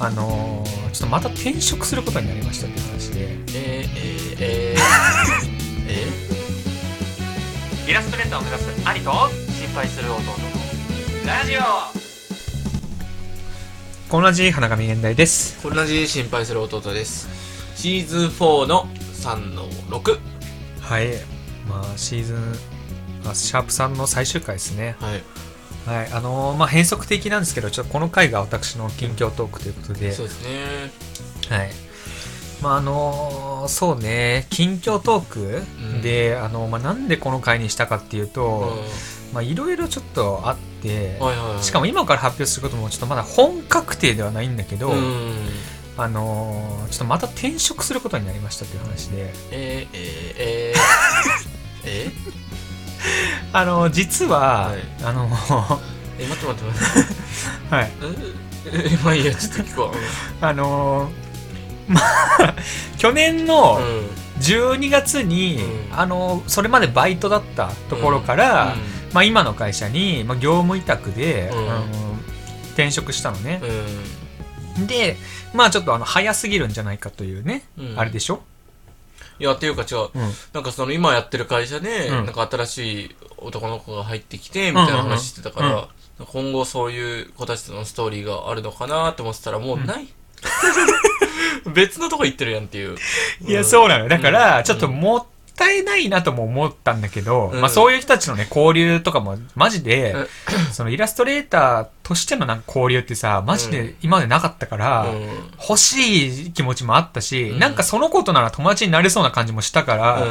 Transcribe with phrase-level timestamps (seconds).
[0.00, 3.30] あのーちょっとまた転職することになりましたって話で。
[3.30, 4.80] えー、えー、えー、
[7.86, 7.90] え？
[7.90, 9.10] イラストレーターを目指す兄と
[9.58, 10.32] 心配する弟の。
[11.26, 11.60] ラジオ。
[14.08, 15.58] このじ花神現代です。
[15.62, 17.28] 同じ心配する弟です。
[17.76, 20.18] シーズン4の3の6
[20.80, 21.08] はい。
[21.68, 22.58] まあシーズン
[23.26, 24.96] あシャープ3の最終回ですね。
[25.00, 25.22] はい
[25.86, 30.12] はいあのーまあ変則的なんですけどちょっとこの回が私の近況トークということで。
[30.12, 30.90] そうですね。
[31.48, 31.70] はい。
[32.62, 36.02] まああのそうね、近況トークうん。
[36.02, 38.30] で、あのまあ、なんでこの回にしたかっていううん。
[38.30, 38.72] と、
[39.32, 41.62] まあいろいろちょっとあって、はいはいはい。
[41.62, 45.48] しかも今から発表することもちょっとまだ本確定ではないんだけど、うん。
[45.96, 52.12] あのちょっとまた転職することになりましたっていう話で、えー、えー、えー、 え
[53.52, 54.78] あの実は、はい。
[55.04, 55.28] あの
[56.18, 57.04] え待って待って待っ
[57.70, 57.74] て。
[57.74, 57.90] はい、
[58.72, 59.94] ええまあいいやちょっと聞こ
[60.40, 61.10] あの
[61.86, 62.54] まあ
[62.98, 65.98] 去年のううん12月に、うん。
[65.98, 68.76] あのそれまでバイトだったところから、
[69.12, 71.70] まあ、今の会社に、まあ、業務委託で、うん。
[71.70, 71.84] あの
[72.68, 73.60] 転職したのね。
[74.78, 74.86] う、ん。
[74.86, 75.16] で
[75.54, 77.94] まあちょっとあの早すぎるんじゃないかというね、うん。
[77.98, 78.42] あれでしょ、
[79.38, 80.10] いやっていうか違う。
[80.14, 80.32] うん。
[80.52, 82.26] なんかその今やってる会社で、うん。
[82.26, 85.88] なんか新しい男の子が入ってきてみたいな話してたから、
[86.26, 90.08] 今後そういう子たちとのストーリーがあるのかなって思ってたらもうない、
[91.72, 92.96] 別のとこ行ってるやんっていう。
[93.46, 94.08] いやそうなのよ。
[94.08, 94.64] だから、うん。
[94.64, 95.24] ちょっともっ
[95.58, 97.60] たいないなとも思ったんだけど、うん。
[97.60, 100.26] まあ、そういう人たちのね交流とかもマジで、うん。
[100.72, 105.28] そのイラストレーターとしてのなんか交流ってさマジで今までなかったから、うん。
[105.60, 107.58] 欲しい気持ちもあったし、うん。
[107.58, 110.24] なんかその子となら友達になれそうな感じもしたから、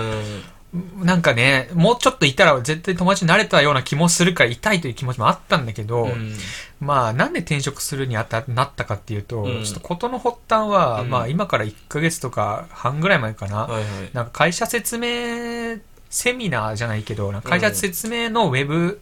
[0.74, 6.34] なんかね、もうちょっといたら絶対友達になれたような気もするから痛いという気持ちもあったんだけど、うん。
[6.82, 9.64] まあなんで転職するにあたなったかっていうと、うん。
[9.64, 11.10] ちょっと事の発端は、うん。
[11.10, 13.84] まあ今から1ヶ月とか半ぐらい前かな、はいはい。
[14.14, 19.00] なんか会社説明セミナーじゃないけど、会社説明のウェブ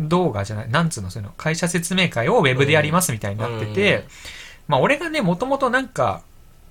[0.00, 4.04] 動画じゃない、なんつうの、そういうの、会社説明会をウェブでやりますみたいになってて、うん。
[4.68, 6.22] まあ俺がね、もともとなんか、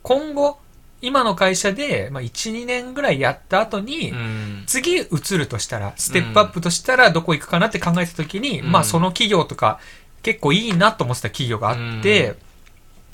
[0.02, 0.60] 今後、
[1.04, 4.64] 今の会社で、まあ1、2年ぐらいやった後に、うん。
[4.66, 5.04] 次移
[5.38, 8.72] るとしたら、ステップアップとしたらどこ行くかなって考えた時に、うん。
[8.72, 9.82] まあその企業とか
[10.22, 12.36] 結構いいなと思ってた企業があって、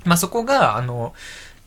[0.05, 1.15] まあそこが、あの、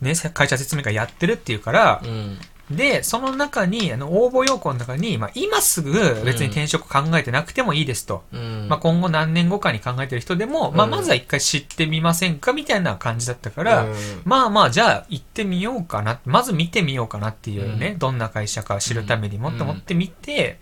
[0.01, 2.39] ね、会社説明会やってるっていうからう、ん
[2.77, 5.93] で、その中に、あの、応募要項の中に、まあ今すぐ
[6.25, 8.25] 別に転職考えてなくてもいいですと。
[8.33, 8.67] うん。
[8.69, 10.93] まあ今後何年後かに考えてる人でも、まあうん。
[10.93, 13.95] まずは一回知ってみませんかみたいな感じだったから、うん。
[14.25, 16.21] まあまあ、じゃあ行ってみようかな。
[16.25, 17.99] まず見てみようかなっていうね、うん。
[17.99, 20.59] どんな会社か知るためにもうんと思ってみて、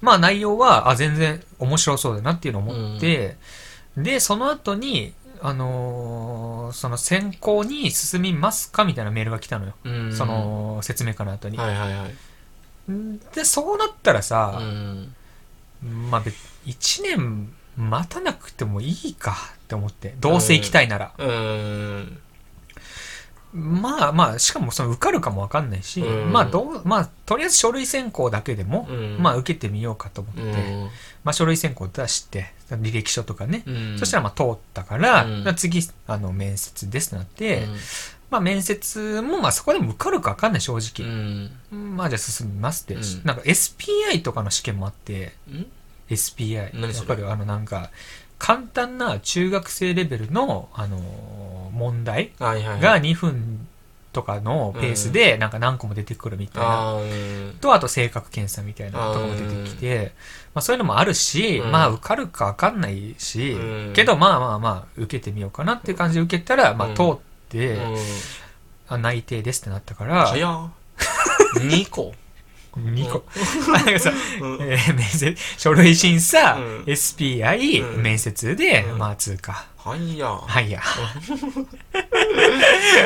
[0.00, 3.36] まあ内容は、あ、全然面白そうだなっていうのを思って、
[3.96, 5.12] で、その後に、
[5.42, 9.74] あのーその選考に進みますかみたいなメールが来たのよ。
[9.84, 11.56] うんその説明会の後に。
[11.56, 12.14] はいはいはい
[13.34, 15.14] で、そうなったらさう、ん
[16.10, 20.14] まあ別、1年待たなくてもいいかって思って。
[20.20, 21.12] どうせ行きたいなら。
[21.18, 22.18] うん
[23.54, 26.32] まあまあ、しかもその受かるかもわかんないし、うん。
[26.32, 29.16] まあどう、まあ、とりあえず書類選考だけでも、うん。
[29.18, 30.82] まあ受けてみようかと思って、うん。
[31.24, 33.98] まあ書類選考出して、履歴書とかね、うん。
[33.98, 35.44] そしたらまあ通ったから、うん。
[35.44, 37.76] まあ次、あの、面接ですとなって、うん。
[38.30, 41.08] まあ面接もまあそこでも受かるかわかんない正う直。
[41.08, 41.96] ん。
[41.96, 43.02] まあじゃあ進みますって、うん。
[43.24, 45.64] なんか SPI とかの試験もあって、ん
[46.10, 46.78] ？SPI。
[46.78, 47.08] 何それ？
[47.08, 47.90] わかるあのなんか、
[48.38, 51.38] 簡単な中学生レベルの、あのー
[51.78, 52.54] 問題が
[53.00, 53.66] 2分
[54.12, 56.94] とかのペースでなんか何個も出てくるみたいな。
[56.94, 60.12] うんと、あと性格検査みたいなとこも出てきて、
[60.54, 61.70] まあそういうのもあるし、うん。
[61.70, 63.92] まあ受かるかわかんないし、うん。
[63.94, 67.16] けどまあまあまあ受けてみようかなっていう感じで受けたら、まあうん通っ
[67.48, 67.96] て、うん。
[68.88, 70.70] あ内定ですってなったから、早っ。
[71.62, 72.12] 2個？
[72.84, 73.24] 2個。
[73.72, 74.58] なんかさ、うん。
[74.62, 76.84] えー面接、書類審査、うん。
[76.86, 78.02] SPI、うん。
[78.02, 78.98] 面接で、うん。
[78.98, 79.66] まあ通過。
[80.46, 80.80] はいや。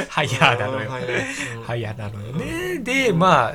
[0.09, 0.91] はいやなのよ。
[1.67, 2.79] はいやなのよね。
[2.79, 3.53] で、ま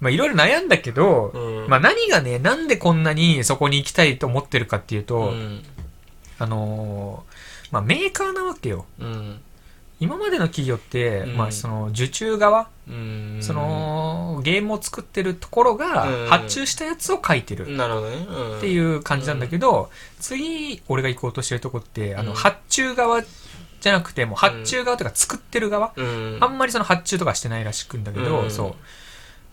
[0.00, 1.68] まあいろいろ悩んだけど、うん。
[1.68, 5.64] まあ何がね、なんでこんなにそこに行きたいと思ってるかっていうと、うん。
[6.38, 7.32] あのー
[7.72, 8.84] まあメーカーなわけよ。
[10.02, 11.36] うん今までの企業って、うん。
[11.36, 13.38] まあその受注側、うん。
[13.40, 16.26] そのゲームを作ってるところがうん。
[16.28, 17.62] 発注したやつを書いてる。
[17.62, 22.36] っていう感じなんだけど、次俺が行こうとしてるとこって、あのうん。
[22.36, 26.38] 発注側じゃなくてもう発注側というか作ってる側、うん。
[26.40, 28.50] あんまりその発注とかしてないらしくんだけど、うん。
[28.50, 28.68] そう。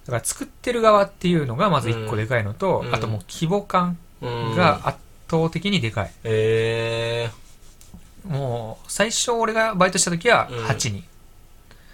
[0.07, 2.95] だから作ってる側っていうのがまず一個でかいのと、うん。
[2.95, 4.55] あともう規模感うん。
[4.55, 4.97] が圧
[5.29, 7.29] 倒的にでかい、え
[8.25, 10.65] もう最初俺がバイトした時はうん。
[10.65, 11.03] 8人、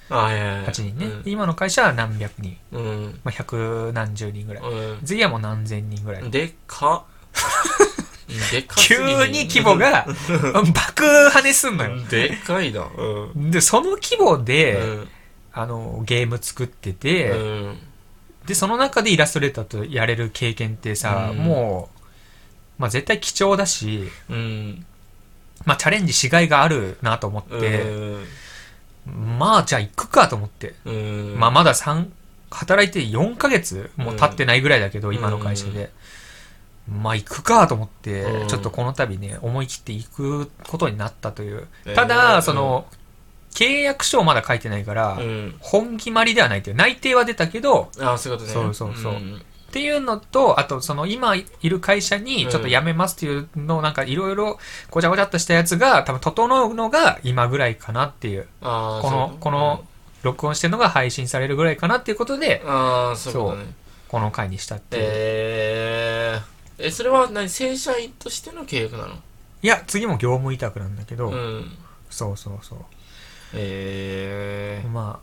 [0.10, 0.66] あはいはいはい。
[0.66, 2.82] 8人ね、今の会社は何百人、うん。
[2.82, 5.06] うんまあ、百何十人ぐらい、うん。
[5.06, 7.16] 次はもう何千人ぐらい、でかっ。
[8.52, 10.08] でかすぎ急に規模が
[10.74, 12.88] 爆跳ねすんのよ、でかいな。
[12.96, 13.52] うん。
[13.52, 15.10] でその規模で、うん。
[15.54, 17.80] あのゲーム作ってて、うん。
[18.46, 21.38] でその中でイラストレーターとやれる経験ってさ、うん。
[21.38, 21.90] も
[22.78, 24.86] う、まあ、絶対貴重だし、うん
[25.66, 27.84] まあ、チャレンジしがいがあるなと思って、
[29.06, 31.36] まあじゃあ行くかと思って、うん。
[31.38, 32.08] まあまだ3
[32.50, 35.16] 働いて4ヶ月も経ってないぐらいだけど、うん。
[35.16, 35.92] 今の会社で、
[36.90, 38.48] まあ行くかと思って、うん。
[38.48, 41.68] ちょっとこの度ね思い切って行くことになったという。
[41.86, 41.96] えー。
[41.96, 42.88] ただ、その
[43.52, 45.56] 契約書をまだ書いてないから、うん。
[45.60, 46.76] 本決まりではないという。
[46.76, 48.54] 内定は出たけどああそういうことね。
[48.54, 54.58] そうそうそうんっていうのと、あとその今いる会社にちょっと辞めますっていうのをなんかいろいろ
[54.90, 58.48] ごちゃごちゃっとしたやつが多分整うのが今ぐらいかなっていう。
[58.62, 59.86] この、この
[60.24, 63.66] 録音してるのが配信されるぐらいかなっていうことで、ああそうね
[64.08, 65.04] この回にしたっていう。
[65.06, 69.16] えー、えそれは何正社員としての契約なの？
[69.62, 71.72] いや、次も業務委託なんだけど、うん
[72.10, 72.80] そうそうそう。
[73.54, 75.20] えま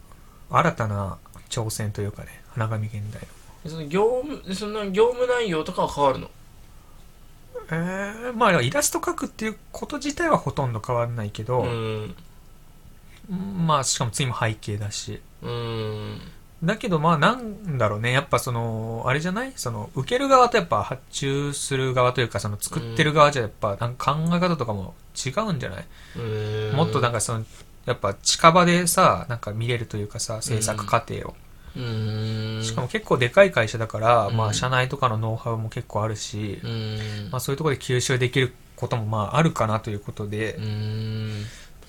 [0.50, 1.18] あ、新たな
[1.48, 3.28] 挑戦というかね、花神現代の。
[3.64, 6.30] ー、その業務そんな業務内容とかは変わるの？
[7.70, 12.14] えー、まあイラスト描くっていうこと自体はほとんど変わらないけど、うん。
[13.66, 15.20] まあしかも次も背景だし。
[15.42, 16.20] うん。
[16.64, 19.52] だけどまあなんだろうね、やっぱその、あれじゃない？
[19.56, 25.84] その、受ける側とやっぱ発注する側というか、その作ってる側じゃやっぱなんか考え方とかも違うんじゃない、
[26.16, 26.20] う
[26.72, 26.76] ん。
[26.76, 27.44] もっとなんかその、
[27.84, 31.34] やっぱ近場でさ、なんか見れるというかさ、制作過程を。
[31.76, 32.60] うん。
[32.62, 34.36] しかも結構でかい会社だから、うん。
[34.36, 37.28] まあ社内とかのノウハウも結構あるし、うん。
[37.30, 41.44] まあそういうところで吸収できることもまああるかなということで、うん。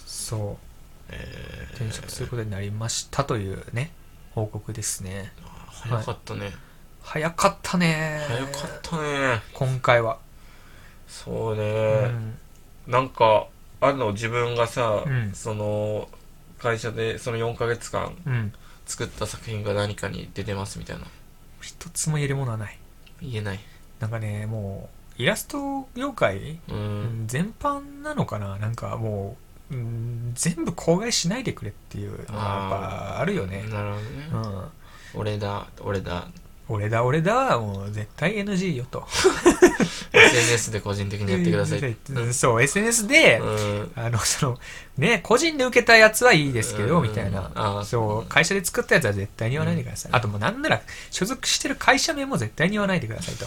[0.06, 0.66] そう、
[1.10, 1.76] えー。
[1.76, 3.92] 転職することになりましたというね、
[4.32, 5.32] 報告ですね。
[5.70, 6.54] 早かったね、
[7.02, 8.22] 早かったね。
[8.28, 9.42] 早かったね。
[9.54, 10.18] 今回は。
[11.08, 12.38] そううね、ん。
[12.88, 13.48] なんか
[13.82, 14.14] あるの？
[14.14, 15.32] 自分がさ、うん。
[15.34, 16.08] その
[16.60, 18.54] 会社でその4ヶ月間うん。
[18.94, 21.06] 作った作品が何かに出てますみたいな
[21.62, 22.78] 一つも言えるものはない。
[23.22, 23.60] 言えない
[24.00, 24.88] なんかね、も
[25.18, 28.60] う、イラスト業界、ううんん全般なのかな？
[28.60, 29.36] なんかも
[29.72, 33.64] う、うん、全部口外しないでくれっていうのはやっぱあるよね。
[33.64, 34.30] なるほどね、
[35.14, 35.20] うん。
[35.22, 36.28] 俺だ俺だ
[36.70, 39.06] 俺だ俺だ、もう絶対 NG よと。
[40.14, 44.60] SNS で個人的にやってくださいうんそう、SNS で、うんあの、その、
[44.98, 47.84] ね、個人で受けたやつはいいですけど、うんみたいな。
[47.86, 50.12] そう、会社で作ったやつは絶対に言わないでください。
[50.14, 50.82] あともうなんなら、
[51.12, 53.46] 所属してる会社名も絶対に言わないでくださいと。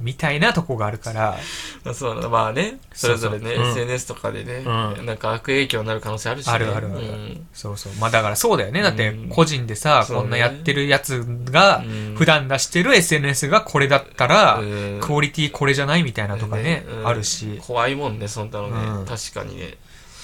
[0.00, 1.36] みたいなとこがあるから、
[1.84, 3.64] あそうだまあねそれぞれねそうそう。
[3.64, 3.70] うん。
[3.70, 5.06] SNS とかでね、うん。
[5.06, 7.46] なんか悪影響になる可能性あるし、ね、あるあるあるうん。
[7.52, 7.92] そうそう。
[7.94, 8.82] まあだからそうだよね。
[8.82, 15.00] だってうん個人でさ、こんなやってるやつがうん、普段出してる SNS がこれだったら、うん。
[15.00, 17.06] クオリティこれじゃないみたいなとかね、うん。
[17.06, 19.06] あるし、怖いもんねそんなのね、うん。
[19.06, 19.76] 確かにね。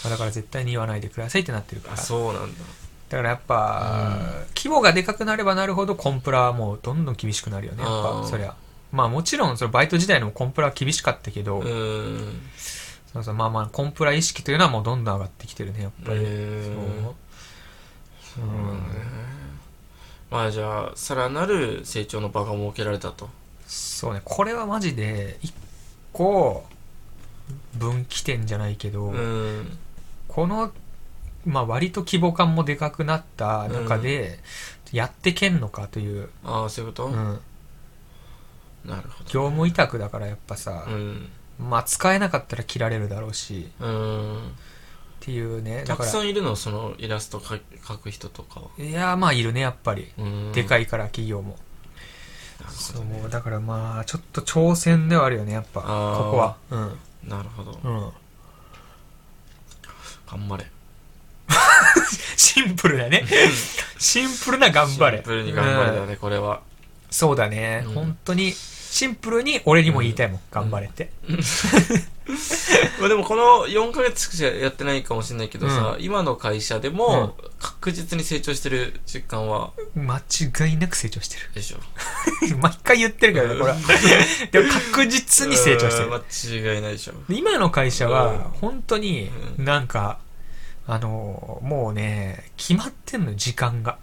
[0.04, 1.94] まあだから絶対に言わないでくださいってなってるから。
[1.94, 2.60] あそうなんだ。
[3.10, 4.20] だからやっぱ、
[4.56, 8.54] 規模がでかくなればなるほどコンプラはもうどんどん厳しくなるよね、やっぱ、そりゃ。
[8.92, 12.40] まあもちろん、そのバイト時代のコンプラは厳しかったけど、うん。
[13.12, 16.18] そうそうまあまあ、コンプラ意識というのはもうどんどん上がってきてるね、やっぱり。
[16.18, 17.04] うん
[18.34, 18.44] そう。
[18.44, 18.80] うん
[20.30, 23.28] まあじゃあさらなる成長の場が設けられたと。
[23.66, 25.52] そうね、これはマジで、一
[26.12, 26.64] 個、
[27.74, 29.78] 分岐点じゃないけど、うん。
[30.28, 30.72] この、
[31.44, 34.38] まあ割と規模感もでかくなった中で、
[34.92, 37.40] やってけんのかという、ああそういうこと、うん、
[38.84, 44.38] なるほど業務委託だからやっぱさ、うんまあ使えなかったら切られるだろうし、うん
[45.20, 50.10] っていうね、たくさんいるのそのイラスト描描く人とかはいや、まあいるね、やっぱり。
[50.16, 51.58] うんでかいから企業も。
[52.58, 55.86] なるほそう、だからまあ、ちょっと挑戦ではあるよね、やっぱ、こ
[56.30, 56.56] こは。
[56.70, 56.98] うん。
[57.28, 58.12] なるほどうん。
[60.26, 60.64] 頑張れ
[62.36, 63.26] シンプルだね。
[63.98, 65.18] シンプルな頑張れ。
[65.18, 66.62] シンプルに頑張れだうんねこれは
[67.10, 67.82] そうだね。
[67.86, 70.40] うん本当に、シンプルに俺にも言いたいもん。
[70.50, 71.10] 頑張れって。
[73.00, 79.70] まあでもこの4ヶ月しかやってないかもしれないけどさ、今の会社でも確実に成長してる実感は？
[79.94, 81.78] 間違いなく成長してでしょ
[82.48, 82.56] る。
[82.58, 83.78] 毎回言ってるけどね、これは。
[84.52, 86.06] でも確実に成長してる。
[86.06, 90.18] う ん間違いないでしょ今の会社うんは、本当にうんなんか、
[90.86, 93.98] あの、もうね、決まってんのよ、時間が。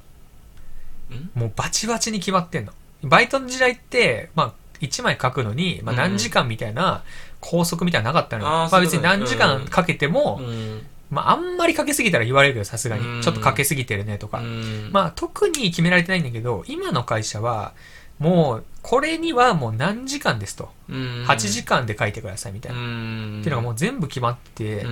[1.09, 1.29] ん？
[1.39, 2.73] もうバチバチに決まってんの。
[3.07, 7.03] バイトの時代って、まあ、1枚書くのに、まあ、うん何時間みたいな、
[7.41, 8.49] 拘束みたいなのなかったのよ。
[8.49, 13.23] あーまあ別に何時間かけても、うんまあ、あんまりかけすぎたら言われるけど、さすがうんに。
[13.23, 14.39] ちょっとかけすぎてるねとか。
[14.39, 17.73] うんまあ、特に決められてないんだけど、今の会社は、
[18.19, 20.69] もう、これにはもう何時間ですと。
[20.89, 22.79] うん8時間で書いてくださいみたいな。
[22.79, 24.85] んっていうのがもう全部決まって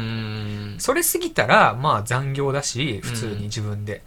[0.78, 4.04] それ過ぎたら、まあ残業だし、普通に自分で。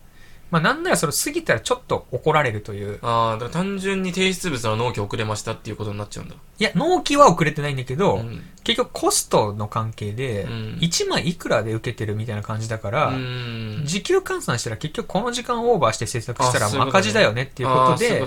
[0.51, 2.99] まあなんならそれ過ぎたらちょっと怒られるという。
[3.03, 6.35] ああ、だから単純に提出物の納期遅れましたっていうことになっちゃうんだ。
[6.35, 8.43] いや、納期は遅れてないんだけど、うん。
[8.65, 10.79] 結局コストの関係で、うん。
[10.81, 13.83] 1枚いくらで受けてるみたいな感じだから、うん。
[13.85, 18.25] 時給換算したら結局この時間オーバーして制作したら赤字だよねっていうことで、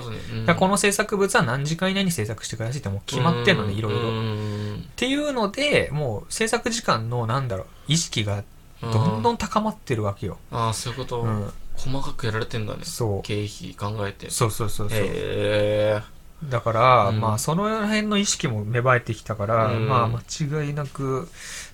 [0.54, 3.98] この制作物は何時間以内に制作してくださいってもう決まってんのね、いろいろ。
[3.98, 4.88] っうん。
[4.96, 8.44] ていうので、もう制作時間のなんだろう、意識が
[8.82, 10.38] どんどん高まってるわけよ。
[10.50, 11.52] ああ、そういうこと、うん。
[11.76, 12.84] 細かくやられてんだね。
[12.84, 14.30] そう経費考えて。
[14.30, 14.98] そうそうそうそう。
[14.98, 16.02] へえ。
[16.44, 21.28] だから、うんまあその辺の意識も芽生えてきたから、うんまあ間違いなく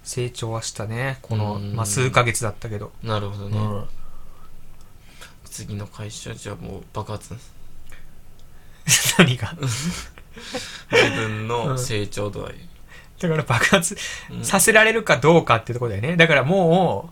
[0.04, 1.18] 成長はしたね。
[1.22, 2.92] この、うんまあ数ヶ月だったけど。
[3.02, 3.58] なるほどね。
[3.58, 3.84] うん。
[5.44, 7.34] 次の会社じゃあもう爆発。
[9.18, 9.54] 何が？
[10.92, 12.54] 自分の成長度合い。
[13.18, 13.96] だから爆発
[14.30, 16.16] うんさせられるかどうかってところだよね。
[16.16, 17.10] だからも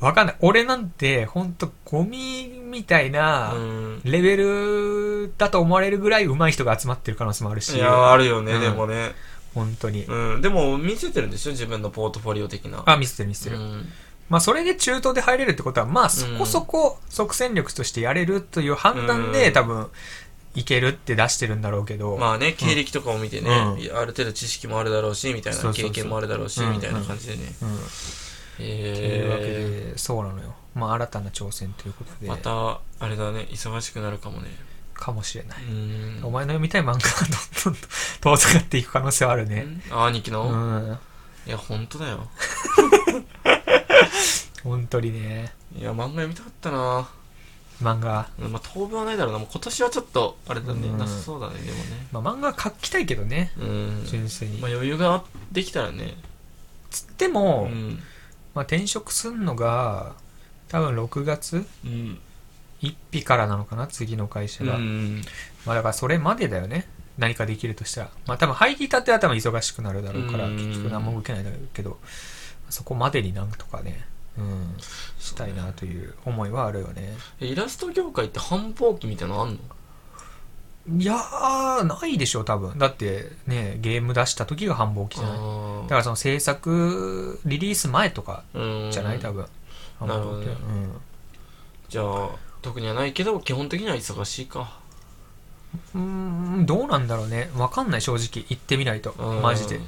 [0.00, 0.36] う、わかんない。
[0.40, 4.00] 俺なんて、ほんとゴミみたいなうん。
[4.04, 7.76] レベルだと思われるぐらい上手い人が集まってる可能性もあるし。
[7.76, 9.12] いや、あるよね、うんでもね。
[9.54, 10.04] 本当に。
[10.04, 10.40] うん。
[10.42, 11.52] でも、見せてるんでしょ？
[11.52, 12.82] 自分のポートフォリオ的な。
[12.84, 13.56] あ、見せてる見せてる。
[13.56, 13.92] うん
[14.30, 19.88] まあそれで中東で入れるってことは、まあそこそこ即戦力としてやれるという判断で、うん多分、
[20.54, 22.16] いけるって出してるんだろうけど。
[22.16, 27.54] まあね、経歴とかを見てね、うんある程度知識もあるだろうし、みたいな経験もあるだろうし、うんみたいな感じでね。
[27.62, 27.78] うん。
[28.56, 30.54] というわけえで、そうなのよ。
[30.74, 34.48] まあ新たな挑戦ということで、また、あれだね、忙しくなるかもね。
[34.94, 35.64] かもしれない。
[35.64, 36.20] うん。
[36.22, 37.00] お前の読みたい漫画が
[37.64, 37.82] どんどん
[38.20, 39.66] 遠ざかっていく可能性はあるね。
[39.90, 40.98] 兄貴うの、ん。
[41.46, 42.28] いや、本当だよ。
[44.62, 45.52] 本当にね。
[45.76, 47.08] いや、漫画読みたかったな
[47.82, 48.28] 漫画。
[48.38, 49.38] うんまあ、当分はないだろうな。
[49.38, 52.06] もう今年はちょっと、あれだね、うんなさそうだね、でもね。
[52.12, 53.52] まあ漫画描きたいけどね。
[53.58, 54.02] うん。
[54.06, 54.58] 純粋に。
[54.58, 56.14] まあ、余裕ができたらね。
[56.90, 58.02] つってうも、ん。
[58.54, 60.12] まあ転職すんのが、
[60.68, 62.18] 多分6月うん。
[62.82, 64.74] 1日からなのかな次の会社うが。
[64.74, 65.22] ん。
[65.66, 66.86] まあだからそれまでだよね。
[67.16, 68.10] 何かできるとしたら。
[68.26, 71.98] まあ多分入りたては多分忙しくなるだろうから、うん結局何も受けないだろうけど、
[72.70, 74.04] そこまでになんとかね、
[74.36, 74.74] うん、
[75.18, 77.16] したいなという思いはあるよね。
[77.40, 79.58] えイラスト業界って繁忙期みたいなのあんの？
[81.00, 82.78] いやー、ないでしょ、多分。
[82.78, 85.38] だってね、ゲーム出した時が繁忙期じゃない？
[85.38, 89.18] あだからその制作、リリース前とかじゃない？
[89.18, 89.46] 多分。
[89.98, 91.00] 繁なるほどね忙期は
[91.88, 94.78] じゃあ、特にはないけど、基本的には忙しいか。
[95.94, 96.66] うん。
[96.66, 97.50] どうなんだろうね。
[97.56, 98.44] わかんない、正直。
[98.48, 99.14] 行ってみないと。
[99.16, 99.80] うんマジで。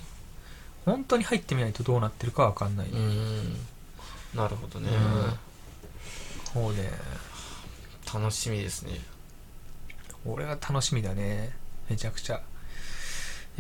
[0.85, 2.89] 本当に入ってみないとどうなってるかわかんない。
[2.89, 3.57] うん。
[4.35, 4.91] なるほどね。
[6.53, 6.91] そうね。
[8.13, 9.01] 楽しみですね。
[10.25, 11.55] 俺は楽しみだね。
[11.89, 12.41] めちゃくちゃ。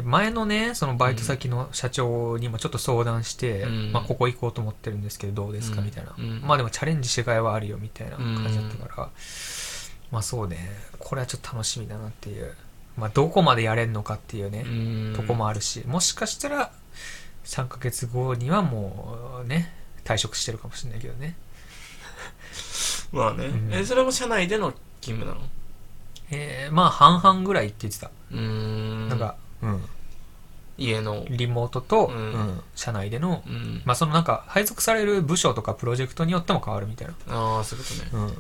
[0.03, 6.15] 前のね、そのバイト先の社長にもちょっと相談して、うんまあここ行こうと思ってるんですけどどうですかうんみたいな。
[6.19, 9.11] うんまあでもチャレンジしがいはあるよみたいな感じだったから、
[10.11, 12.55] まあそうね、これはちょっと楽しみだなっていう。
[12.99, 16.73] まあどこまでやれんのかっていうね、うんとこもあるし、もしかしたら
[17.45, 19.73] 3ヶ月後にはもうね、
[20.07, 21.37] 退職してるかもしれないけどね。
[23.13, 23.47] まあね。
[23.47, 25.41] うんえ、それも社内での勤務なの？
[26.31, 28.11] えー、まあ半々ぐらいって言ってた。
[28.33, 29.09] うーん。
[29.09, 29.85] なんか、うん。
[30.79, 31.25] 家の。
[31.29, 33.83] リモートと、ううんん社内での、うん。
[33.85, 38.25] まあそのなんか配属される部署とかプロジェクトによっても変わるみたいな、ああ、そういうことね。
[38.25, 38.37] うん、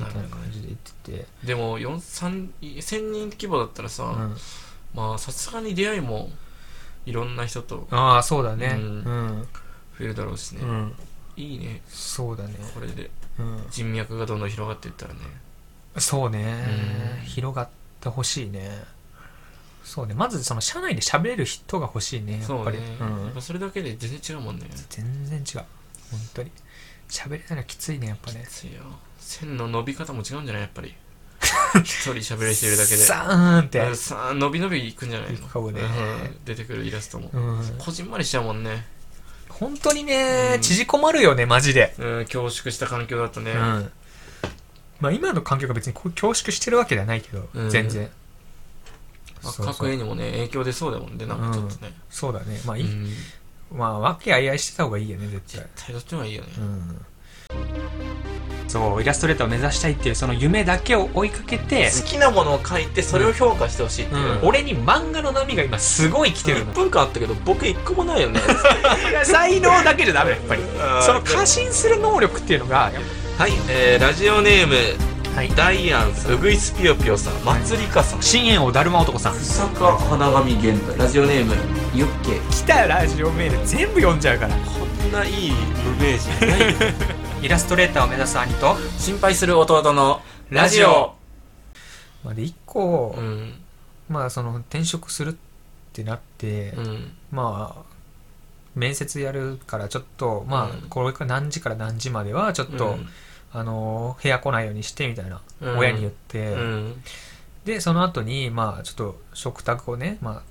[0.00, 0.42] みたいななるほどね。
[0.42, 4.36] 感じで言ってて、でも、4、3、1000人規模だったらさ、うん、
[4.94, 6.30] まあ、さすがに出会いも、
[7.04, 8.98] いろんな人とああそうだねううん
[9.42, 9.48] ん、
[9.98, 10.60] 増えるだろうしね。
[10.62, 10.92] うん
[11.36, 11.82] いいね。
[11.86, 15.20] そうだね、これでうん、人脈がどんどん広がっていったらね。
[15.98, 16.64] そうね、
[17.20, 17.68] うん広がっ
[18.00, 18.70] てほしいね
[19.84, 22.96] そうねまずその社内で喋れる人が欲しいねやっぱりそうね。
[23.00, 24.66] うんやっぱそれだけで全然違うもんね。
[24.90, 25.64] 全然違う
[26.10, 26.50] 本当に
[27.08, 28.82] 喋れないのきついねやっぱねついよ。
[29.18, 30.62] 線の伸び方も違うんじゃない？
[30.62, 30.94] やっぱり。
[31.84, 32.96] 一人喋る人いるだけで。
[32.96, 35.46] サーンってあさあ伸び伸びいくんじゃないの？
[35.46, 37.30] かもねうん出てくるイラストも。
[37.32, 38.86] うんこじんまりしちゃうもんね。
[39.58, 40.60] 本当にね、うん。
[40.60, 41.94] 縮こまるよねマジで。
[41.98, 43.52] うん、恐縮した環境だとね。
[43.52, 43.92] うん。
[45.00, 47.70] まあ今の環境が別にこう恐縮してるわけではないけど、うん。
[47.70, 48.10] 全然。
[49.42, 49.74] まあ、そうそう。
[49.74, 51.92] 各絵にもね、影響出そうだもんね、なんかちょっとね。
[52.10, 52.60] そうだね。
[52.66, 53.08] まあいい、うん。
[53.78, 55.64] まあ和気あいあいしてた方がいいよね絶対。
[55.74, 56.48] 絶対どっちの方がいいよね。
[56.58, 58.35] うん
[58.68, 68.40] そうイラストレーターを目指したいっていうその夢だけを追いかけて、好きなものを書いてそれを評価してほしいっていう、俺に漫画の波が今すごい来てる1の分間あったけど僕1個もないよね。
[69.24, 70.62] 才能だけじゃダメやっぱり。
[71.02, 72.92] その過信する能力っていうのが
[73.38, 74.74] はい、えー、ラジオネーム
[75.36, 75.50] はい。
[75.54, 77.34] ダイアンさんうぐいすぴよぴよさん。
[77.44, 78.22] 松里香さん。
[78.22, 79.34] 深淵王だるま男さん。
[79.34, 80.96] 草加花神玄太。
[80.96, 81.54] ラジオネーム
[81.94, 82.40] ユッケ。
[82.50, 84.54] 来たラジオメール全部読んじゃうから。
[84.54, 85.52] こんないい
[85.98, 86.66] 無名人ないよ
[87.42, 91.14] イラストレーターを目指す兄と心配する弟のラジオ。
[92.24, 93.54] まあで一個、うん。
[94.08, 95.34] まあその転職するっ
[95.92, 97.12] てなって、うん。
[97.30, 97.82] まあ
[98.74, 100.88] 面接やるからちょっとまあうん。
[100.88, 103.08] これから何時から何時まではちょっと、うん。
[103.52, 105.78] あの部屋来ないようにしてみたいな、うん。
[105.78, 107.02] 親に言って、うん。
[107.64, 110.42] でその後にまあちょっと食卓をねまあ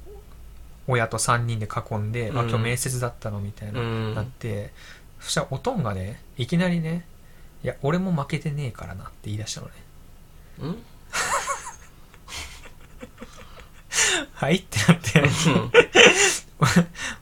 [0.88, 4.15] 親と3人で囲んで、まあ、うん今日面接だったのみたいな、うん。
[4.15, 4.72] なって
[5.25, 7.03] そしたらおとんがねいきなりね
[7.63, 9.74] 「いや俺も負けてねえからな」って言い出したのね。
[10.60, 10.84] うん
[14.36, 15.24] 「はい?」ってなって「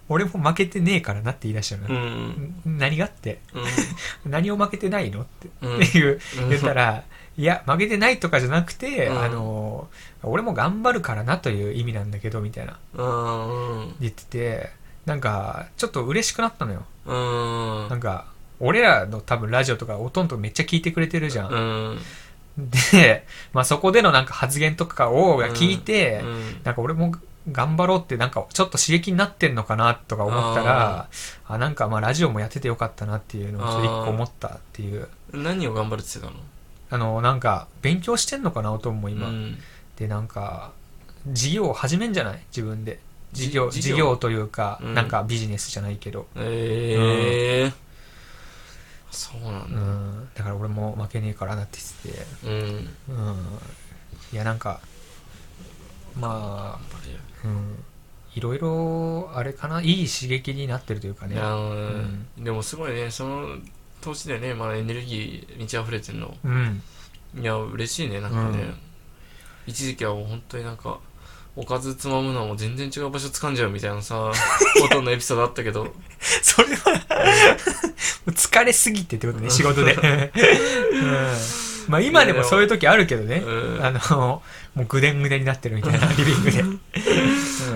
[0.10, 2.76] 俺も負けてねえからな」って言い出したのうね、ん。
[2.76, 3.40] ん何がって。
[3.54, 4.32] うん。
[4.32, 5.76] 何を負けてないのってうん。
[5.78, 6.50] っていううん。
[6.50, 7.04] 言ったら、
[7.38, 9.22] いや、負けてないとかじゃなくて、うん。
[9.24, 9.88] あの、
[10.24, 12.78] 俺も頑張るからなという意味なんだけど、みたいな。
[12.94, 13.04] う
[13.86, 13.96] ん。
[14.02, 14.72] 言ってて、
[15.06, 16.86] なんか、ちょっと嬉しくなったのよ。
[17.06, 17.90] うん。
[17.90, 18.26] なんか、
[18.60, 21.50] 俺らの多分ラジオとか、おとんとめっちゃ聞いてくれてるじゃん。
[21.50, 22.00] うん。
[22.94, 26.62] で、まあそこでのなんか発言とかを聞いて、うん。
[26.64, 27.16] なんか俺も
[27.52, 31.10] 頑張ろうってなんかちょっと刺激になってんのかなとか思ったら、
[31.48, 35.08] あなんかまあラジオもやっててよかったなっていうのをちょっと一個思ったっていう。
[35.34, 36.40] 何を頑張るって言って
[36.90, 37.08] たの？
[37.12, 39.28] あの、なんか、勉強してんのかな、おとんも今。
[39.30, 39.58] うん。
[39.98, 40.72] で、なんか、
[41.26, 42.40] 事業を始めんじゃない？
[42.56, 43.00] 自分で。
[43.34, 46.28] 事業、じ事業というか、うんなんかビジネスじゃないけど。
[46.36, 47.74] ええ
[49.12, 50.30] そうなうんだん。
[50.34, 52.48] だから俺も負けねえからなって言ってて。
[52.48, 53.36] うんうん。
[54.32, 54.80] いや、なんか、
[56.16, 57.84] まあ、うん。
[58.36, 61.36] いろいろ、あれかな、いい刺激になってるというかね。
[61.36, 63.58] いやんでもすごいねその
[64.02, 66.82] 年でねまだエネルギー満ち溢れてるのうん。
[67.40, 68.76] いや嬉しいねなんかね、うん
[69.66, 71.00] 一時期はもう本当になんか
[71.56, 74.32] おかずつまむのも全然違う場所掴んじゃうみたいなさ
[74.82, 75.94] ほとんどエピソードあったけど
[76.42, 77.58] それは、
[78.28, 79.94] 疲れすぎてってことね、仕事で。
[79.94, 81.38] うん。
[81.90, 83.44] まあ今でもそういう時あるけどね。
[83.46, 84.42] うんあの、
[84.74, 86.62] もうぐでんぐでんになってるみたいな、リビングで。
[86.62, 86.80] う ん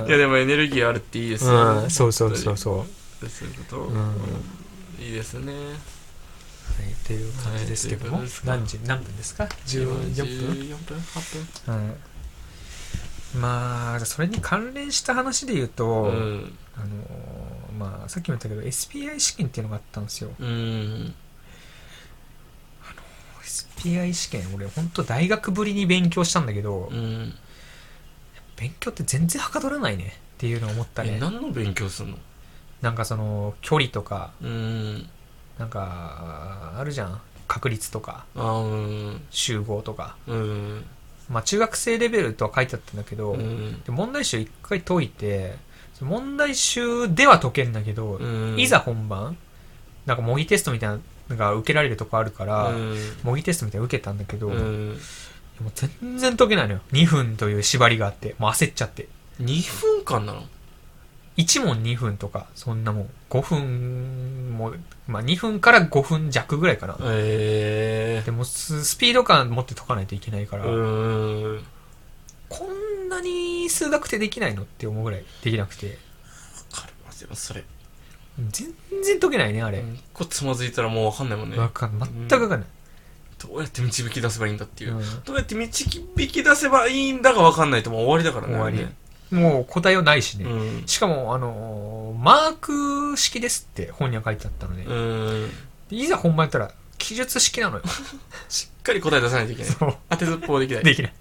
[0.08, 2.78] いやでもエネルギーあるっていいですよ、うん、そうそうそうそう。
[2.80, 2.86] は
[3.30, 4.14] そういうこと、うん
[5.00, 10.98] いいですねい、っていう感じですけどもはい何時、何分ですか ?14 分？14分
[11.66, 11.96] 8はい。
[13.40, 16.88] まあ、それに関連した話で言うと、分あの、
[17.78, 20.32] まあ、さっきも言ったけど、SPI 試験っていうのがあったんですよ。
[20.40, 21.16] うんうん
[23.44, 27.34] SPI 試験、俺、本当大学ぶりに勉強したんだけど、うん
[28.56, 31.18] 勉強って全然はかどらないねっていうのを思ったね。
[31.18, 32.18] え何の勉強するの？
[32.82, 35.10] なんかその、距離とか、うん
[35.60, 37.22] なんか、あるじゃん。
[37.48, 40.18] 確率とか、あうん集合とか。
[40.28, 40.86] うん
[41.30, 43.82] まあ、中学生レベルとは書いてあったんだけど、うん。
[43.82, 45.56] で問題集一回解いて、
[46.02, 48.60] 問題集では解けんだけど、うん。
[48.60, 49.38] いざ本番、
[50.06, 52.98] なんか模擬テストみたいなのが受けられるとこあるから、うん。
[53.24, 55.00] 模擬テストみたいなの受けたんだけど、うん。
[55.60, 56.82] もう全然解けないのよ。
[56.92, 59.08] 2分という縛りがあって、もう焦っちゃって。
[59.42, 60.44] 2分間なの？
[61.38, 63.10] 1問2分とか、そんなもん。
[63.30, 64.74] 5分も、
[65.08, 66.98] まあ2分から5分弱ぐらいかな。
[67.02, 70.70] えでもススピード感持って解かないといけないから、こ
[72.66, 76.00] んなに数学ってできないのって思うぐらいできなくて。
[76.72, 77.64] わかるわでもそれ
[78.50, 78.74] 全
[79.04, 79.80] 然解けないね、あれ。
[79.80, 82.70] 一個つまずいたらもうわかんないもんねわかん全くわかんない。
[83.40, 85.90] どうやって導き出せばいいんだっていう、うんどうやって導
[86.28, 88.94] き出せばいいんだがわかんないともう終わりだからね終わりね
[89.32, 90.46] もう答えはないしね。
[90.46, 92.54] うんしかも、あのーマー
[93.12, 94.84] ク式ですって本には書いてあったのね。
[94.88, 95.50] うん
[95.90, 97.84] でいざ本番やったら、記述式なのよ。
[98.50, 99.96] しっかり答え出さないといけないそう。
[100.10, 101.14] 当てずっぽうできないできない。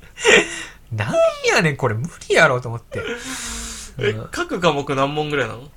[0.93, 1.15] なん
[1.49, 3.03] やねん、これ無理やろうと思って。
[3.99, 5.69] えうんい各科目何問ぐらいなの？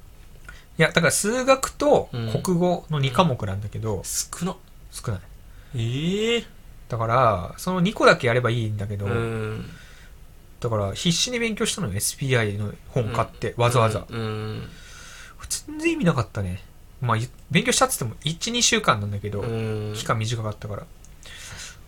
[0.77, 4.55] や、だから数学とうん国語の2科目なんだけど、少な
[4.91, 5.21] 少ない。
[5.75, 6.45] ええ
[6.87, 9.69] だから、その2個だけやればいいんだけど、うん
[10.59, 14.05] だから必死に勉強したのよ、SPI の本買って、わざわざ。
[14.09, 14.69] うん
[15.67, 16.61] 全然意味なかったね。
[17.01, 19.45] まあ、い勉強したって言っても1、2週間なんだけど、う
[19.91, 20.83] ん期間短かったから。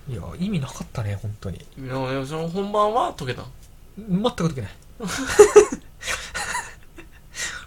[0.09, 1.57] いや、意味なかったね、本当に。
[1.57, 3.45] いやでもその本番は解けた
[3.97, 4.71] 全く解けない。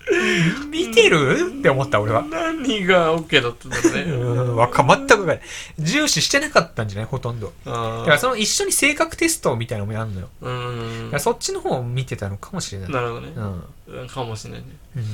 [0.70, 1.54] 見てる？
[1.60, 2.22] って思った俺は。
[2.22, 4.02] 何が OK だったんだろうね。
[4.02, 5.40] うん、わか、全くわかんない。
[5.78, 7.06] 重視してなかったんじゃない？
[7.06, 7.52] ほとんど。
[7.64, 10.28] あだーからその一緒に性格テストみたいなのもやるのよ。
[10.42, 11.20] うーんだから。
[11.20, 12.90] そっちの方を見てたのかもしれない。
[12.90, 13.40] なるほどねう。
[13.40, 13.64] ん。
[14.00, 14.66] うんかもしれないね。
[14.96, 15.06] うんへ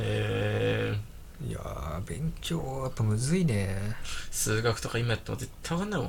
[0.00, 0.98] え。
[1.46, 3.94] いやー、勉強やっぱむずいね。
[4.30, 6.06] 数学とか今やっても絶対わかんないも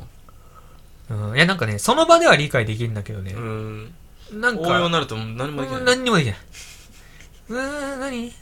[1.19, 1.29] ん。
[1.29, 1.35] うん。
[1.35, 3.39] いや、なんかね、その場では理解できるんだけどねう。
[3.39, 3.93] ん。
[4.31, 5.95] なんか、応用になると何もできうんない。
[5.95, 6.37] 何にもできない。
[7.49, 8.33] うーん、何？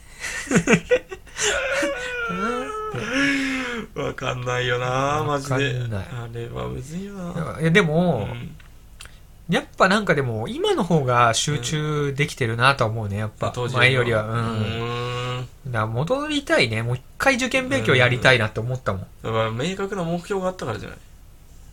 [3.94, 5.54] わかんないよなマジで。
[5.54, 7.60] わかんないあれはむずいよな。
[7.60, 8.56] いや、でも、うん
[9.48, 13.52] やっぱなんかでも、今の方が集中できてるなとは思うね、やっぱ。
[13.54, 14.24] 当時前よりは。
[14.24, 14.34] ううん。
[14.34, 15.48] ーん。
[15.70, 16.82] だ戻りたいね。
[16.82, 19.06] もう一回受験勉強やりたいなって思ったもん。
[19.22, 20.98] だから明確な目標があったからじゃない？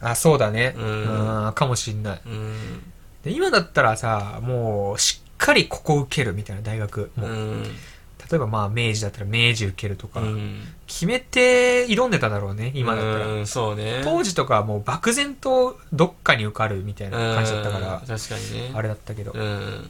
[0.02, 0.76] あ、そうだね。
[0.78, 2.22] うんうん、かもしんない。
[2.24, 2.84] うん。
[3.24, 7.12] で今だったらさ、もう、しっかりここ受けるみたいな大学。
[7.18, 7.64] もう、うん。
[7.64, 10.62] 例えばまあ、明治だったら明治受けるとか、うん。
[10.88, 13.28] 決めて挑んでただろうね、今だったら。
[13.28, 14.00] うん、そうね。
[14.06, 18.72] 当時とかはもう漠然とどっかに受かるみたいな感じだったからうん、確かにね。
[18.74, 19.90] あれだったけど、うん。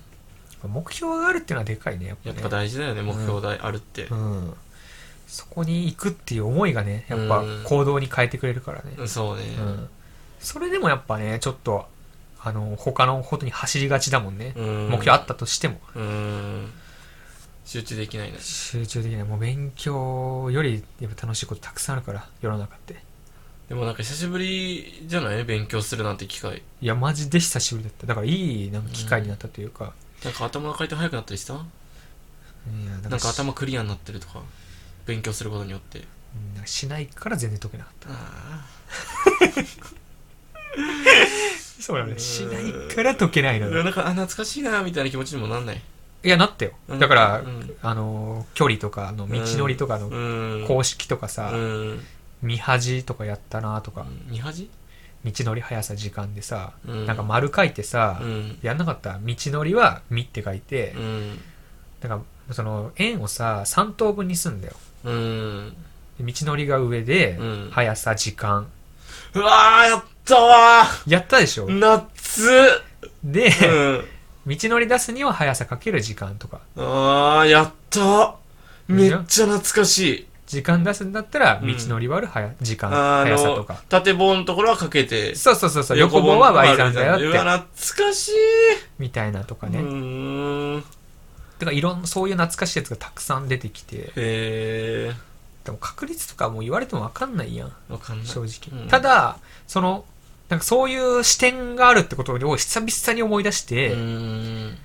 [0.68, 2.36] 目標があるっていうのはでかいね、やっぱね。
[2.36, 4.06] やっぱ大事だよね、目標があるって。
[4.06, 4.54] うん。
[5.28, 8.96] そこに行くっていう思いがね、やっぱうん行動に変えてくれるからね。
[8.98, 9.44] うんそうね。
[9.60, 9.90] うん。
[10.40, 11.86] それでもやっぱね、ちょっと、
[12.44, 14.54] あの、他のことに走りがちだもんね。
[14.56, 15.80] うん目標あったとしても。
[15.96, 16.72] うん。
[17.66, 18.38] 集中できないね。
[18.40, 19.24] 集中できない。
[19.24, 22.98] もう勉強よりやっぱ楽しいことたくさんあるから、世の中って。
[23.70, 25.46] でもなんか久しぶりじゃない？
[25.46, 26.62] 勉強するなんて機会。
[26.82, 28.06] いや、マジで久しぶりだった。
[28.08, 29.94] だからいいなんか機会になったというか。
[30.26, 31.54] なんか頭の回転速くなったりした？
[31.54, 31.62] な
[33.10, 34.42] なんか頭クリアになってるとか。
[35.06, 36.00] 勉強することによって。
[36.00, 38.10] うんなんかしないから全然解けなかった。
[38.10, 38.66] あ
[41.84, 42.18] そうだね。
[42.18, 43.70] しないから解けないのあ。
[43.70, 43.84] よ。
[43.84, 45.82] なんか、あ、懐かしいな、みたいな気持ちにもなんない？
[46.24, 46.72] いや、なったよ。
[46.88, 50.66] うんだから、うんあの、距離とかの道のりとかのうん。
[50.68, 52.00] 公式とかさ、うん。
[52.42, 54.70] 見恥とかやったなとか、二恥？
[55.26, 58.58] 道のり速さ時間でさ、うんなんか丸書いてさ、うん。
[58.62, 61.40] やんなかった道のりは「み」って書いてう、ん。
[62.02, 64.74] なんかその円をさ3等分にすんだよ
[65.06, 65.74] うん。
[66.20, 68.68] で道のりが上で、うん速さ時間
[69.36, 71.68] うわー、やったわやったでしょ。
[71.68, 72.82] ー夏。
[73.24, 73.52] で、
[74.46, 74.56] うん。
[74.56, 76.62] 道のり出すには速さかける時間とか。
[76.76, 78.36] あー、やった。
[78.88, 80.28] めっちゃ懐かしい。
[80.46, 81.76] 時間出すんだったらうん。
[81.76, 87.38] 道のり割るはや時間、速さとか、縦棒のところはかけて、そうそうそうそう横棒は割り算だようって。
[87.38, 88.32] わ、懐かしい。
[89.00, 90.82] みたいなとかうね、ーん。
[90.82, 90.86] だ
[91.60, 94.12] からいろんなそういう懐かしいやつがたくさん出てきて。
[94.16, 95.14] へ
[95.66, 97.72] でも確率とかもう言われても分かんないやんー。
[97.90, 98.28] わかんない。
[98.28, 100.06] 正直、うんただその
[100.50, 104.78] なんかそういう視点があるってことを久々に思い出して、うーん。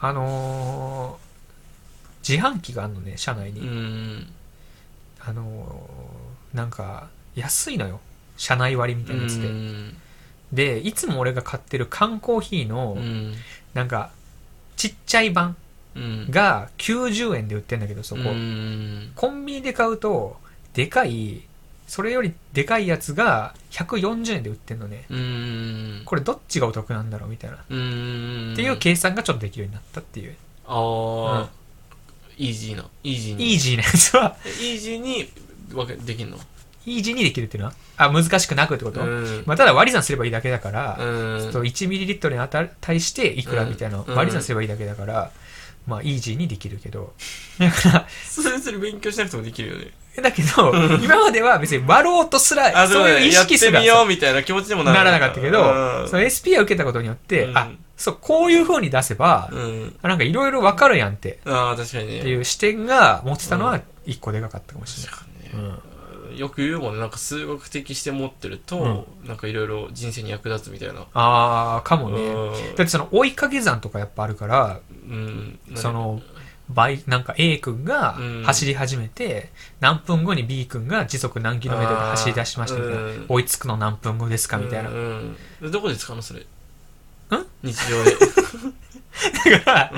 [0.00, 1.28] あのー
[2.28, 4.26] 自販機があるのね車内うに、ん。
[5.20, 8.00] あのーなんか安いのよ
[8.36, 9.96] 車内割みたいなやつで、うん。
[10.52, 13.34] でいつも俺が買ってる缶コーヒーの、うん。
[13.74, 14.10] なんか
[14.76, 15.56] ちっちゃい版うん。
[16.30, 19.12] が90円で売ってんだけどそこ、うん。
[19.14, 20.36] コンビニで買うと
[20.74, 21.42] でかい
[21.86, 26.02] それよりでかいやつが140円で売ってんのねうん。
[26.04, 28.52] これどっちがお得なんだろうみたいな、うん。
[28.52, 31.50] っていう計算がちょっとできるようになったっていう、ああ、
[32.36, 32.84] イージーな。
[33.02, 33.52] イージーに。
[33.52, 35.30] イージーなやつはイージーに
[36.04, 36.36] できんの？
[36.86, 37.74] イージーにできるっていうのは？
[37.96, 39.42] あ難しくなくってこと、うん。
[39.46, 41.52] まあ、ただ割り算すればいいだけだから、うん。
[41.52, 45.30] そう 1ml にあた対していくらみたいな割り算すればいいだけだから、
[45.88, 47.12] まあイージーにできるけど。
[47.58, 49.90] だからそれそれ勉強しなくてもできるよね。
[50.22, 56.08] だけど今までは別に割ろうとすらあ、そういう意識すらやってみようみたいな気持ちにもなならなかったけど、うん。
[56.08, 57.56] その SPI を受けたことによって、うん。
[57.58, 59.96] あそうこういう風に出せば、うん。
[60.02, 61.38] なんかいろいろ分かるやんって。
[61.46, 62.18] ああ、確かにね。
[62.20, 65.74] っていう視点が持ってたのは一個でかかったかもしれ確ない、かにね。
[66.38, 71.06] よく言うもんね、なんか数学的視点持ってると、なんかいろいろ人生に役立つみたいな。
[71.14, 72.52] ああかもね、うん。
[72.52, 75.58] だってその追いかけ算とかやっぱあるからうん。
[75.74, 76.22] その
[76.70, 78.42] 倍なんか A 君がうん。
[78.44, 83.26] 走り始めて、何分後に B 君が時速何キロメートルで走り出しましたみたいな、うん。
[83.28, 85.36] 追いつくの何分後ですかみたいな、うん。
[85.62, 85.70] うん。
[85.70, 86.40] どこで使うのそれ？
[86.40, 86.44] ん？
[87.62, 88.16] 日常で。
[89.50, 89.92] だから、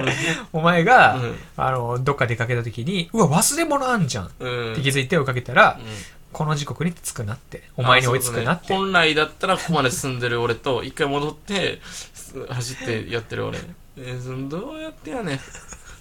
[0.53, 1.37] お前が、うん。
[1.57, 4.26] あのどっか出かけた時にうわ忘れ物あんじゃん。
[4.26, 4.74] っうん。
[4.76, 5.87] て気づいて追いかけたら、うん
[6.32, 8.78] この時刻に着くなってお前に追いつくなって、ね。
[8.78, 13.58] 本来だったらここまで進んでる俺と一回戻ってす走ってやってる俺。
[13.96, 15.40] えーそのどうやってやねん。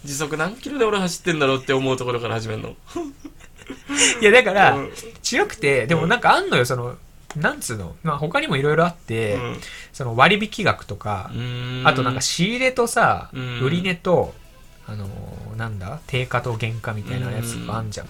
[0.06, 2.70] 時速何キロで俺走ってんだろうって思うところから始めるの。
[4.22, 4.86] いやだから、うん。
[4.88, 6.96] 違くてでもなんかあんのよその
[7.36, 9.60] なんつうの、まあ、他にもいろいろあって、うん。
[9.94, 11.32] その割引額とか、
[11.84, 13.60] あとなんか仕入れとさ、うん。
[13.62, 14.34] 売り値と
[14.88, 18.08] あのーなんだ定価と原価みたいなやつとかあんじゃん、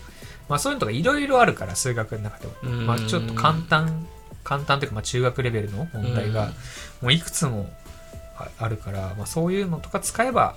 [0.49, 2.88] まあそういうのとかいろいろあるから数学の中でも、うん。
[2.88, 4.07] まあちょっと簡単
[4.43, 6.51] 簡単というかまあ中学レベルの問題が
[7.01, 7.69] もういくつも
[8.35, 10.55] ああるから、まあ、そういうのとか使えば、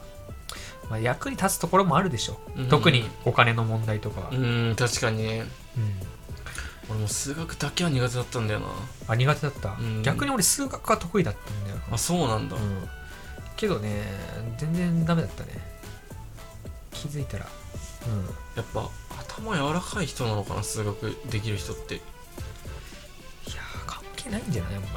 [0.89, 2.69] まあ、役に立つところもあるでしょう、うん。
[2.69, 5.23] 特にお金の問題とかは、うーん確かに。
[5.23, 5.45] ね
[5.77, 5.95] うん。
[6.91, 8.67] 俺も数学だけは苦手だったんだよな。
[9.09, 10.03] あ苦手だった、うん。
[10.03, 11.83] 逆に俺数学が得意だったんだよな。
[11.95, 12.63] あそうなんだ、うん、
[13.57, 14.03] けどね
[14.59, 15.51] 全然ダメだったね。
[16.93, 17.47] 気づいたら。
[18.07, 18.27] うん。
[18.57, 18.89] やっぱ
[19.37, 21.95] 頭柔らかい人なのかな数学できる人って。
[21.97, 24.89] いやー関係ないんじゃないあんま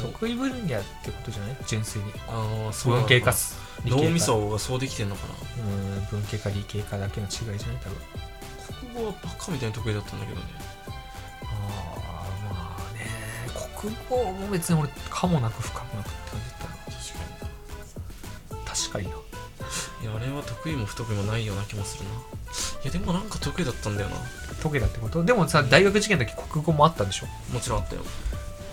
[0.00, 1.56] 得意分野ってことじゃない？
[1.66, 2.12] 純粋に。
[2.28, 3.32] ああそう文系か
[3.84, 5.34] 脳みそがそうできてんのかな。
[5.62, 5.66] う
[6.02, 7.76] ん文系か理系かだけの違いじゃない？
[7.82, 7.98] 多分。
[8.90, 10.46] 国語はバカみたいに得意だったんだけどね。
[11.42, 11.46] あ
[12.50, 13.06] あまあね。
[13.80, 16.58] 国語も別に俺かもなく不可もなくって感じだっ
[18.50, 18.62] たな。
[18.64, 19.14] 確かにな。
[19.14, 22.10] いやあれは得意も不得意もないような気もするな
[22.84, 24.16] いやでもなんか得意だったんだよな。
[24.62, 25.22] 得意だってこと？
[25.24, 27.26] でもさ大学受験の時国語もあったんでしょ？
[27.52, 28.02] もちろんあったよ。
[28.02, 28.08] で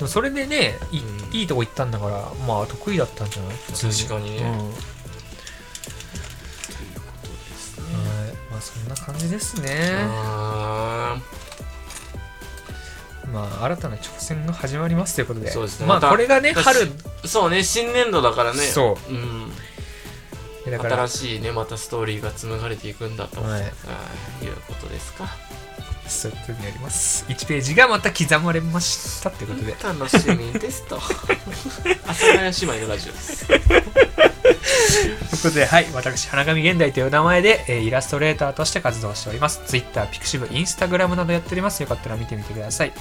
[0.02, 1.34] もそれでねい,、うん。
[1.34, 3.56] いいとこ行ったんだからまあ得意だったんじゃない？
[3.58, 3.94] 普通に。
[3.94, 4.32] 確かに。
[4.32, 4.70] ねうん、はいという
[7.00, 7.86] ことですね。
[8.52, 10.06] まあそんな感じですね。
[10.10, 11.18] あ
[13.32, 15.50] まあ新たな挑戦が始まりますということで。
[15.52, 15.88] そうですね。
[15.88, 16.80] まあこれがね春。
[16.82, 19.52] ーそうね新年度だからね、そうん、
[20.72, 23.62] だから新しいねまたストーリーが紡がれていくんだと、はい。
[23.62, 23.70] いう
[24.68, 25.28] ことですか。
[26.08, 27.26] そういうことになります。
[27.28, 29.76] 1ページがまた刻まれましたってことで。
[29.82, 30.98] 楽しみですと。
[32.06, 33.48] 阿佐ヶ谷姉妹のラジオです。
[33.48, 33.62] という
[35.32, 39.62] ことで、はい、私、花神現代という名前で、えーイラストレーターとして活動しております。
[39.66, 41.82] Twitter、Pixiv、Instagram などやっております。
[41.82, 42.94] よかったら見てみてください。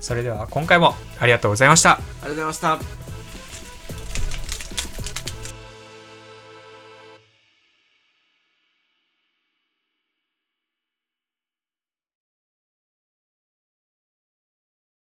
[0.00, 1.92] それでは、今回もありがとうございました。
[1.92, 3.09] ありがとうございました